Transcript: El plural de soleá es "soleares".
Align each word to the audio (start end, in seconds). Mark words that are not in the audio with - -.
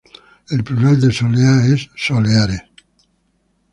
El 0.49 0.63
plural 0.63 0.99
de 0.99 1.11
soleá 1.13 1.63
es 1.67 1.87
"soleares". 1.95 2.63